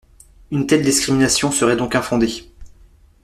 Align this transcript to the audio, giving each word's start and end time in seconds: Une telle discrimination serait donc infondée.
Une 0.49 0.65
telle 0.65 0.81
discrimination 0.83 1.51
serait 1.51 1.75
donc 1.77 1.93
infondée. 1.93 2.47